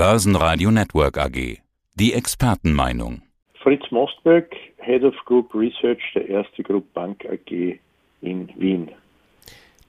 [0.00, 1.58] Börsenradio Network AG.
[1.94, 3.20] Die Expertenmeinung.
[3.62, 4.46] Fritz Mostberg,
[4.78, 7.78] Head of Group Research der Erste Group Bank AG
[8.22, 8.88] in Wien.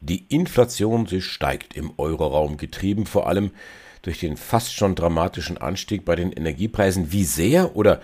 [0.01, 3.51] Die Inflation, sie steigt im Euroraum, getrieben vor allem
[4.01, 7.13] durch den fast schon dramatischen Anstieg bei den Energiepreisen.
[7.13, 8.01] Wie sehr oder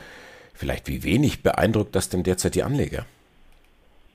[0.54, 3.06] vielleicht wie wenig beeindruckt das denn derzeit die Anleger?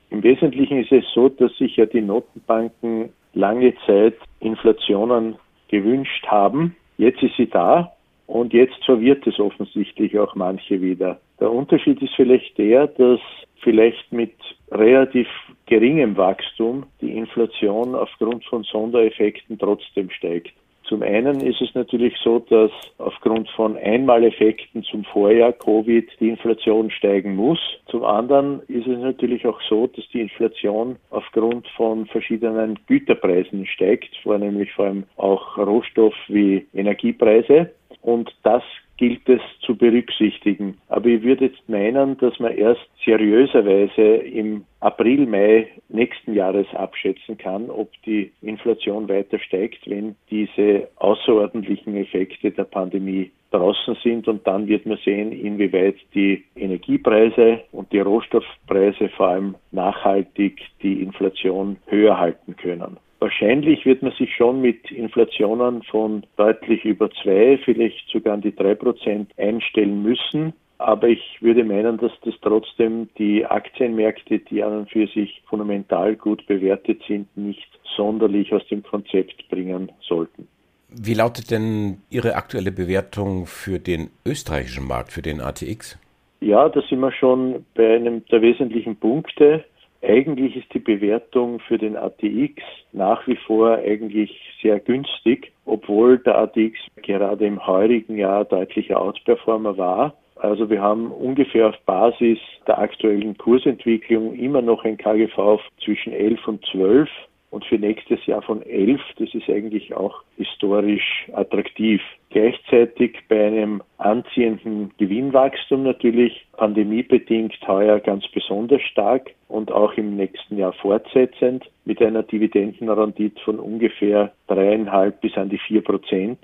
[0.08, 5.36] Im Wesentlichen ist es so, dass sich ja die Notenbanken lange Zeit Inflationen
[5.68, 6.74] gewünscht haben.
[6.96, 7.92] Jetzt ist sie da
[8.26, 11.20] und jetzt verwirrt es offensichtlich auch manche wieder.
[11.40, 13.20] Der Unterschied ist vielleicht der, dass
[13.62, 14.34] vielleicht mit
[14.70, 15.28] relativ
[15.66, 20.52] geringem Wachstum die Inflation aufgrund von Sondereffekten trotzdem steigt.
[20.92, 26.90] Zum einen ist es natürlich so, dass aufgrund von Einmaleffekten zum Vorjahr Covid die Inflation
[26.90, 27.58] steigen muss.
[27.86, 34.14] Zum anderen ist es natürlich auch so, dass die Inflation aufgrund von verschiedenen Güterpreisen steigt,
[34.22, 37.70] vornehmlich vor allem auch Rohstoff wie Energiepreise.
[38.02, 38.62] Und das
[38.96, 40.78] gilt es zu berücksichtigen.
[40.88, 47.38] Aber ich würde jetzt meinen, dass man erst seriöserweise im April, Mai nächsten Jahres abschätzen
[47.38, 54.46] kann, ob die Inflation weiter steigt, wenn diese außerordentlichen Effekte der Pandemie draußen sind und
[54.46, 61.76] dann wird man sehen, inwieweit die Energiepreise und die Rohstoffpreise vor allem nachhaltig die Inflation
[61.86, 62.96] höher halten können.
[63.22, 68.52] Wahrscheinlich wird man sich schon mit Inflationen von deutlich über zwei, vielleicht sogar an die
[68.52, 70.54] drei Prozent einstellen müssen.
[70.78, 76.16] Aber ich würde meinen, dass das trotzdem die Aktienmärkte, die an und für sich fundamental
[76.16, 80.48] gut bewertet sind, nicht sonderlich aus dem Konzept bringen sollten.
[80.88, 85.96] Wie lautet denn Ihre aktuelle Bewertung für den österreichischen Markt, für den ATX?
[86.40, 89.64] Ja, da sind wir schon bei einem der wesentlichen Punkte.
[90.02, 92.60] Eigentlich ist die Bewertung für den ATX
[92.92, 99.78] nach wie vor eigentlich sehr günstig, obwohl der ATX gerade im heurigen Jahr deutlicher Outperformer
[99.78, 100.14] war.
[100.36, 106.48] Also wir haben ungefähr auf Basis der aktuellen Kursentwicklung immer noch ein KGV zwischen 11
[106.48, 107.08] und 12
[107.52, 109.00] und für nächstes Jahr von 11.
[109.18, 112.00] Das ist eigentlich auch historisch attraktiv.
[112.30, 120.56] Gleichzeitig bei einem anziehenden Gewinnwachstum natürlich pandemiebedingt heuer ganz besonders stark und auch im nächsten
[120.56, 126.38] Jahr fortsetzend mit einer Dividendenrendite von ungefähr dreieinhalb bis an die vier Prozent.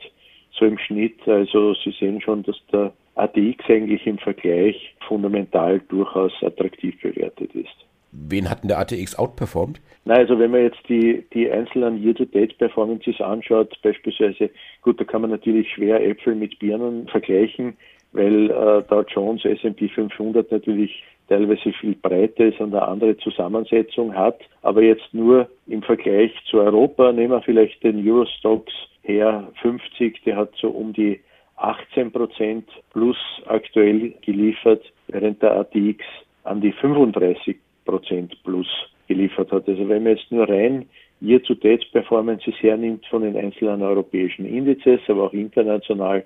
[0.53, 1.27] So im Schnitt.
[1.27, 7.88] Also Sie sehen schon, dass der ATX eigentlich im Vergleich fundamental durchaus attraktiv bewertet ist.
[8.13, 9.81] Wen hat denn der ATX outperformed?
[10.05, 15.31] Na, also wenn man jetzt die, die einzelnen Year-to-Date-Performances anschaut, beispielsweise, gut, da kann man
[15.31, 17.77] natürlich schwer Äpfel mit Birnen vergleichen,
[18.13, 24.15] weil äh, Dow Jones, S&P 500 natürlich teilweise viel breiter ist und eine andere Zusammensetzung
[24.15, 24.41] hat.
[24.63, 30.37] Aber jetzt nur im Vergleich zu Europa, nehmen wir vielleicht den Eurostox her 50, der
[30.37, 31.21] hat so um die
[31.57, 36.05] 18 Prozent plus aktuell geliefert, während der ATX
[36.45, 37.57] an die 35
[37.88, 38.66] Prozent plus
[39.09, 39.66] geliefert hat.
[39.66, 40.87] Also wenn man jetzt nur rein
[41.22, 46.25] Year-to-Date-Performances hernimmt von den einzelnen europäischen Indizes, aber auch international,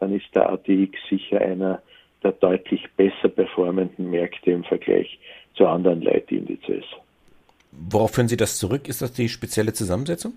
[0.00, 1.82] dann ist der ATX sicher einer
[2.22, 5.18] der deutlich besser performenden Märkte im Vergleich
[5.54, 6.84] zu anderen Leitindizes.
[7.72, 8.88] Worauf führen Sie das zurück?
[8.88, 10.34] Ist das die spezielle Zusammensetzung?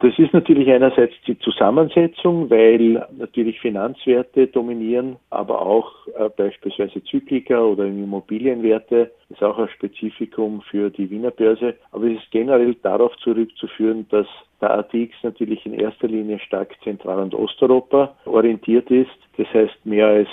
[0.00, 7.60] Das ist natürlich einerseits die Zusammensetzung, weil natürlich Finanzwerte dominieren, aber auch äh, beispielsweise Zyklika
[7.60, 11.74] oder Immobilienwerte ist auch ein Spezifikum für die Wiener Börse.
[11.90, 14.28] Aber es ist generell darauf zurückzuführen, dass
[14.60, 19.10] der ATX natürlich in erster Linie stark Zentral- und Osteuropa orientiert ist.
[19.36, 20.28] Das heißt, mehr als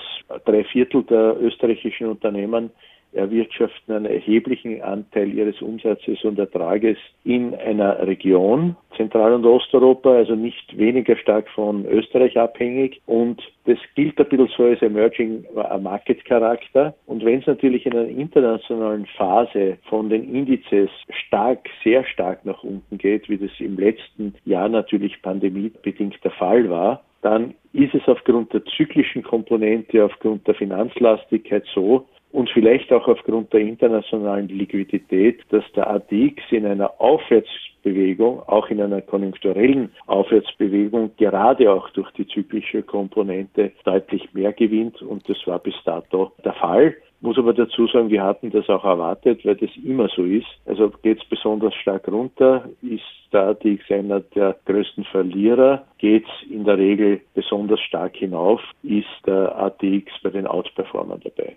[0.45, 2.69] drei Viertel der österreichischen Unternehmen
[3.15, 10.35] erwirtschaften einen erheblichen Anteil ihres Umsatzes und Ertrages in einer Region, Zentral- und Osteuropa, also
[10.35, 13.01] nicht weniger stark von Österreich abhängig.
[13.05, 15.45] Und das gilt ein bisschen so als Emerging
[15.81, 16.93] Market Charakter.
[17.05, 20.89] Und wenn es natürlich in einer internationalen Phase von den Indizes
[21.27, 26.69] stark, sehr stark nach unten geht, wie das im letzten Jahr natürlich pandemiebedingt der Fall
[26.69, 33.07] war, dann ist es aufgrund der zyklischen Komponente, aufgrund der Finanzlastigkeit so, und vielleicht auch
[33.07, 41.11] aufgrund der internationalen Liquidität, dass der ATX in einer Aufwärtsbewegung, auch in einer konjunkturellen Aufwärtsbewegung,
[41.17, 46.53] gerade auch durch die zyklische Komponente deutlich mehr gewinnt und das war bis dato der
[46.53, 46.95] Fall.
[47.21, 50.47] Muss aber dazu sagen, wir hatten das auch erwartet, weil das immer so ist.
[50.65, 56.51] Also geht es besonders stark runter, ist der ATX einer der größten Verlierer, geht es
[56.51, 61.55] in der Regel besonders stark hinauf, ist der ATX bei den Outperformern dabei.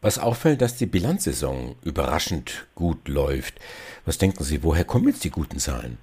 [0.00, 3.58] Was auffällt, dass die Bilanzsaison überraschend gut läuft.
[4.04, 5.98] Was denken Sie, woher kommen jetzt die guten Zahlen?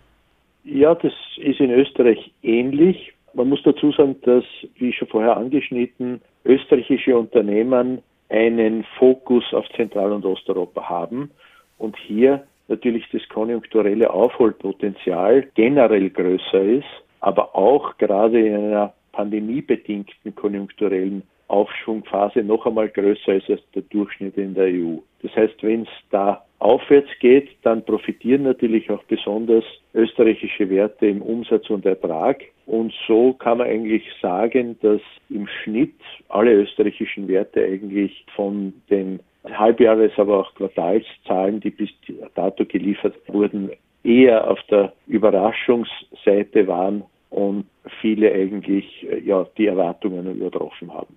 [0.65, 3.13] Ja, das ist in Österreich ähnlich.
[3.35, 4.45] Man muss dazu sagen, dass,
[4.77, 11.29] wie schon vorher angeschnitten, österreichische Unternehmen einen Fokus auf Zentral- und Osteuropa haben
[11.77, 16.87] und hier natürlich das konjunkturelle Aufholpotenzial generell größer ist,
[17.19, 24.37] aber auch gerade in einer pandemiebedingten konjunkturellen Aufschwungphase noch einmal größer ist als der Durchschnitt
[24.37, 24.97] in der EU.
[25.21, 29.63] Das heißt, wenn es da aufwärts geht, dann profitieren natürlich auch besonders
[29.93, 32.43] österreichische Werte im Umsatz und Ertrag.
[32.65, 35.93] Und so kann man eigentlich sagen, dass im Schnitt
[36.29, 41.89] alle österreichischen Werte eigentlich von den Halbjahres-, aber auch Quartalszahlen, die bis
[42.33, 43.69] dato geliefert wurden,
[44.03, 47.65] eher auf der Überraschungsseite waren und
[48.01, 51.15] viele eigentlich ja, die Erwartungen übertroffen haben.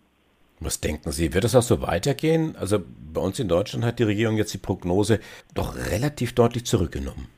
[0.60, 2.56] Was denken Sie, wird es auch so weitergehen?
[2.58, 2.78] Also
[3.12, 5.20] bei uns in Deutschland hat die Regierung jetzt die Prognose
[5.54, 7.28] doch relativ deutlich zurückgenommen.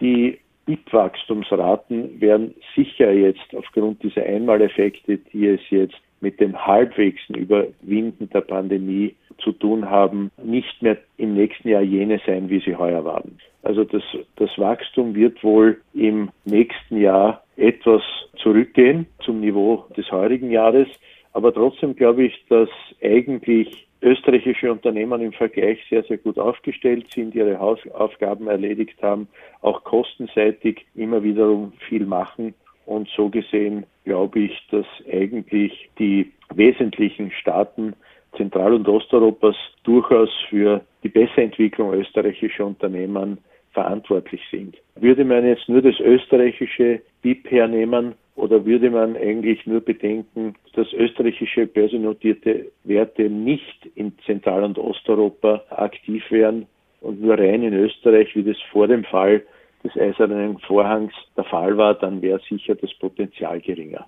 [0.00, 8.30] Die BIP-Wachstumsraten werden sicher jetzt aufgrund dieser Einmaleffekte, die es jetzt mit dem halbwegs Überwinden
[8.30, 13.04] der Pandemie zu tun haben, nicht mehr im nächsten Jahr jene sein, wie sie heuer
[13.04, 13.38] waren.
[13.62, 14.02] Also das,
[14.36, 18.02] das Wachstum wird wohl im nächsten Jahr etwas
[18.36, 20.88] zurückgehen zum Niveau des heurigen Jahres.
[21.34, 22.68] Aber trotzdem glaube ich, dass
[23.02, 29.28] eigentlich österreichische Unternehmen im Vergleich sehr, sehr gut aufgestellt sind, ihre Hausaufgaben erledigt haben,
[29.60, 32.54] auch kostenseitig immer wiederum viel machen.
[32.86, 37.94] Und so gesehen glaube ich, dass eigentlich die wesentlichen Staaten
[38.36, 43.38] Zentral- und Osteuropas durchaus für die Besserentwicklung österreichischer Unternehmen
[43.72, 44.76] verantwortlich sind.
[44.96, 50.92] Würde man jetzt nur das österreichische BIP hernehmen oder würde man eigentlich nur bedenken, dass
[50.92, 56.66] österreichische börsennotierte Werte nicht in Zentral- und Osteuropa aktiv wären
[57.00, 59.42] und nur rein in Österreich, wie das vor dem Fall
[59.84, 64.06] des Eisernen Vorhangs der Fall war, dann wäre sicher das Potenzial geringer.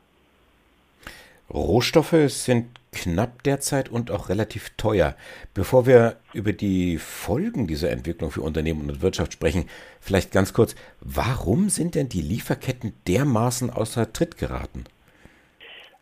[1.52, 5.14] Rohstoffe sind knapp derzeit und auch relativ teuer.
[5.54, 9.66] Bevor wir über die Folgen dieser Entwicklung für Unternehmen und Wirtschaft sprechen,
[10.00, 14.84] vielleicht ganz kurz, warum sind denn die Lieferketten dermaßen außer Tritt geraten?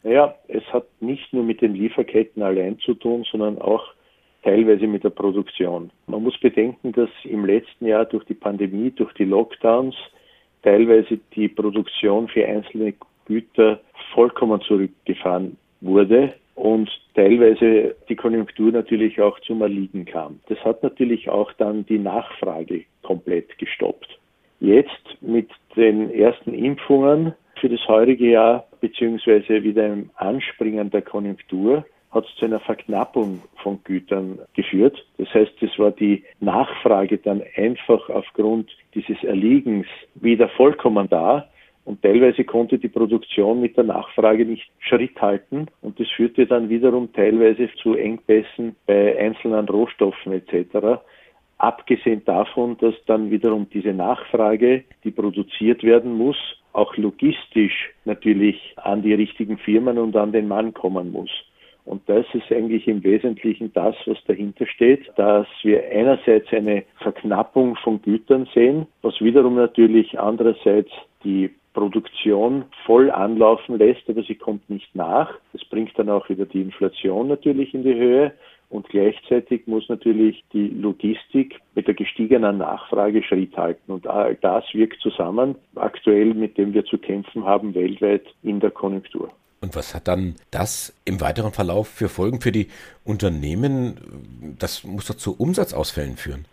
[0.02, 3.82] Naja, es hat nicht nur mit den Lieferketten allein zu tun, sondern auch
[4.42, 5.90] teilweise mit der Produktion.
[6.06, 9.96] Man muss bedenken, dass im letzten Jahr durch die Pandemie, durch die Lockdowns
[10.62, 12.94] teilweise die Produktion für einzelne
[13.24, 13.80] Güter
[14.14, 20.40] vollkommen zurückgefahren wurde und teilweise die Konjunktur natürlich auch zum Erliegen kam.
[20.48, 24.18] Das hat natürlich auch dann die Nachfrage komplett gestoppt.
[24.60, 31.84] Jetzt mit den ersten Impfungen für das heurige Jahr beziehungsweise wieder im Anspringen der Konjunktur
[32.12, 35.04] hat es zu einer Verknappung von Gütern geführt.
[35.18, 41.48] Das heißt, es war die Nachfrage dann einfach aufgrund dieses Erliegens wieder vollkommen da
[41.84, 46.68] und teilweise konnte die Produktion mit der Nachfrage nicht Schritt halten und das führte dann
[46.68, 51.00] wiederum teilweise zu Engpässen bei einzelnen Rohstoffen etc.
[51.58, 56.36] Abgesehen davon, dass dann wiederum diese Nachfrage, die produziert werden muss,
[56.72, 61.30] auch logistisch natürlich an die richtigen Firmen und an den Mann kommen muss.
[61.84, 67.76] Und das ist eigentlich im Wesentlichen das, was dahinter steht, dass wir einerseits eine Verknappung
[67.76, 70.90] von Gütern sehen, was wiederum natürlich andererseits
[71.24, 75.34] die Produktion voll anlaufen lässt, aber sie kommt nicht nach.
[75.52, 78.32] Das bringt dann auch wieder die Inflation natürlich in die Höhe.
[78.70, 83.92] Und gleichzeitig muss natürlich die Logistik mit der gestiegenen Nachfrage Schritt halten.
[83.92, 88.70] Und all das wirkt zusammen, aktuell mit dem wir zu kämpfen haben, weltweit in der
[88.70, 89.30] Konjunktur.
[89.60, 92.68] Und was hat dann das im weiteren Verlauf für Folgen für die
[93.04, 94.56] Unternehmen?
[94.58, 96.46] Das muss doch zu Umsatzausfällen führen.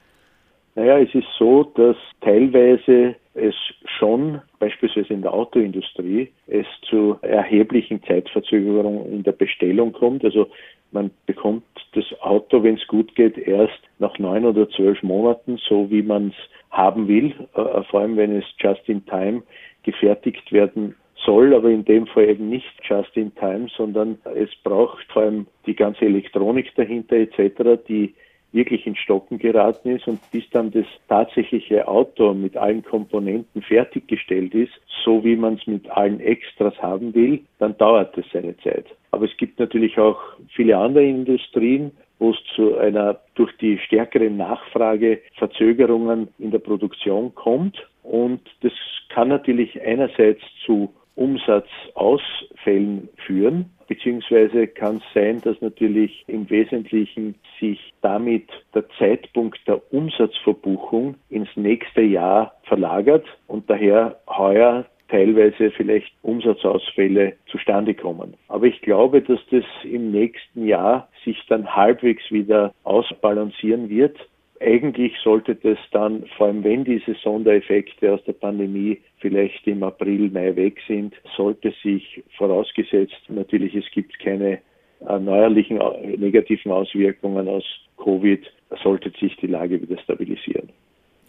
[0.76, 3.56] Naja, es ist so, dass teilweise es
[3.98, 10.26] schon, beispielsweise in der Autoindustrie, es zu erheblichen Zeitverzögerungen in der Bestellung kommt.
[10.26, 10.48] Also
[10.92, 15.90] man bekommt das Auto, wenn es gut geht, erst nach neun oder zwölf Monaten, so
[15.90, 16.36] wie man es
[16.72, 19.44] haben will, äh, vor allem wenn es just in time
[19.84, 20.96] gefertigt werden
[21.26, 25.48] soll, aber in dem Fall eben nicht just in time, sondern es braucht vor allem
[25.66, 28.14] die ganze Elektronik dahinter etc., die
[28.52, 34.54] wirklich in Stocken geraten ist und bis dann das tatsächliche Auto mit allen Komponenten fertiggestellt
[34.54, 38.86] ist, so wie man es mit allen Extras haben will, dann dauert es seine Zeit.
[39.12, 40.20] Aber es gibt natürlich auch
[40.54, 47.34] viele andere Industrien, wo es zu einer durch die stärkere Nachfrage Verzögerungen in der Produktion
[47.34, 47.78] kommt.
[48.04, 48.74] Und das
[49.10, 57.94] kann natürlich einerseits zu Umsatzausfällen führen, beziehungsweise kann es sein, dass natürlich im Wesentlichen sich
[58.02, 67.34] damit der Zeitpunkt der Umsatzverbuchung ins nächste Jahr verlagert und daher heuer teilweise vielleicht Umsatzausfälle
[67.48, 68.34] zustande kommen.
[68.48, 74.18] Aber ich glaube, dass das im nächsten Jahr sich dann halbwegs wieder ausbalancieren wird.
[74.62, 80.30] Eigentlich sollte das dann, vor allem wenn diese Sondereffekte aus der Pandemie vielleicht im April,
[80.30, 84.60] Mai weg sind, sollte sich vorausgesetzt natürlich, es gibt keine
[85.08, 87.64] äh, neuerlichen äh, negativen Auswirkungen aus
[87.98, 88.42] Covid,
[88.84, 90.70] sollte sich die Lage wieder stabilisieren.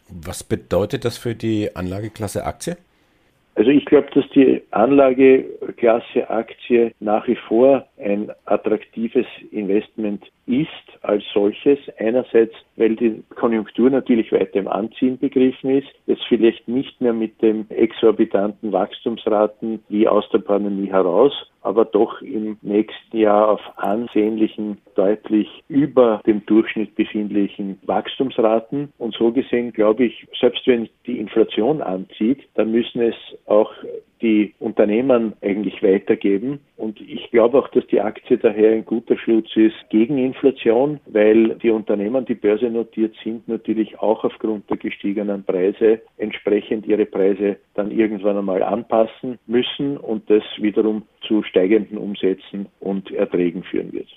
[0.08, 2.76] Was bedeutet das für die Anlageklasse Aktie?
[3.54, 10.68] Also ich glaube, dass die Anlageklasse Aktie nach wie vor ein attraktives Investment ist
[11.02, 11.78] als solches.
[11.98, 17.40] Einerseits, weil die Konjunktur natürlich weiter im Anziehen begriffen ist, jetzt vielleicht nicht mehr mit
[17.40, 21.32] den exorbitanten Wachstumsraten wie aus der Pandemie heraus,
[21.62, 28.92] aber doch im nächsten Jahr auf ansehnlichen, deutlich über dem Durchschnitt befindlichen Wachstumsraten.
[28.98, 33.14] Und so gesehen glaube ich, selbst wenn die Inflation anzieht, dann müssen es
[33.46, 33.72] auch
[34.22, 36.60] die Unternehmen eigentlich weitergeben.
[36.76, 41.56] Und ich glaube auch, dass die Aktie daher ein guter Schutz ist gegen Inflation, weil
[41.56, 47.90] die Unternehmen, die börsennotiert sind, natürlich auch aufgrund der gestiegenen Preise entsprechend ihre Preise dann
[47.90, 54.08] irgendwann einmal anpassen müssen und das wiederum zu steigenden Umsätzen und Erträgen führen wird.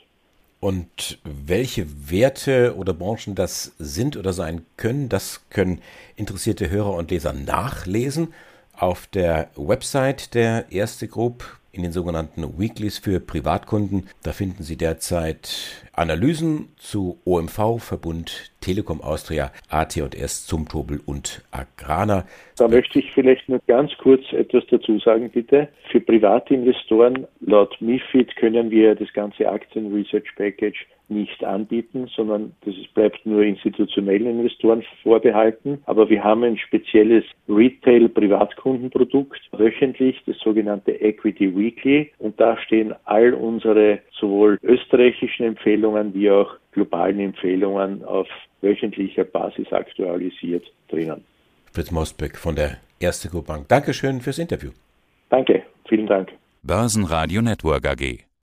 [0.59, 5.79] Und welche Werte oder Branchen das sind oder sein können, das können
[6.15, 8.29] interessierte Hörer und Leser nachlesen
[8.77, 14.07] auf der Website der Erste Group in den sogenannten Weeklies für Privatkunden.
[14.23, 22.25] Da finden Sie derzeit Analysen zu OMV, Verbund Telekom Austria, AT&S, Zumtobel und Agrana.
[22.57, 25.67] Da möchte ich vielleicht nur ganz kurz etwas dazu sagen, bitte.
[25.91, 32.73] Für Privatinvestoren laut MIFID können wir das ganze Aktien Research Package nicht anbieten, sondern das
[32.93, 35.81] bleibt nur institutionellen Investoren vorbehalten.
[35.85, 41.64] Aber wir haben ein spezielles Retail-Privatkundenprodukt wöchentlich, das sogenannte Equity Weekly.
[42.19, 48.27] Und da stehen all unsere sowohl österreichischen Empfehlungen wie auch globalen Empfehlungen auf
[48.61, 51.23] wöchentlicher Basis aktualisiert drinnen.
[51.71, 53.67] Fritz Mosbeck von der Erste Group Bank.
[53.67, 54.71] Dankeschön fürs Interview.
[55.29, 56.31] Danke, vielen Dank.
[56.63, 58.25] Börsenradio Network AG.